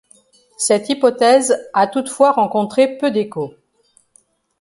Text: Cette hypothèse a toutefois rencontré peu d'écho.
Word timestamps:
Cette 0.57 0.89
hypothèse 0.89 1.69
a 1.73 1.85
toutefois 1.85 2.31
rencontré 2.31 2.97
peu 2.97 3.11
d'écho. 3.11 3.53